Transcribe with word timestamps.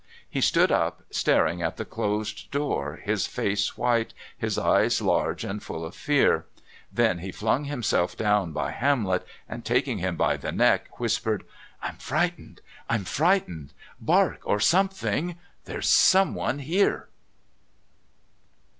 He 0.27 0.41
stood 0.41 0.71
up, 0.71 1.03
staring 1.11 1.61
at 1.61 1.77
the 1.77 1.85
closed 1.85 2.49
door, 2.49 2.95
his 3.03 3.27
face 3.27 3.77
white, 3.77 4.15
his 4.35 4.57
eyes 4.57 4.99
large 4.99 5.43
and 5.43 5.61
full 5.61 5.85
of 5.85 5.93
fear. 5.93 6.47
Then 6.91 7.19
he 7.19 7.31
flung 7.31 7.65
himself 7.65 8.17
down 8.17 8.51
by 8.51 8.71
Hamlet 8.71 9.23
and, 9.47 9.63
taking 9.63 9.99
him 9.99 10.15
by 10.15 10.37
the 10.37 10.51
neck, 10.51 10.99
whispered: 10.99 11.45
"I'm 11.83 11.97
frightened! 11.97 12.61
I'm 12.89 13.05
frightened! 13.05 13.73
Bark 13.99 14.39
or 14.43 14.59
something!... 14.59 15.37
There's 15.65 15.87
someone 15.87 16.57
here!" 16.57 17.09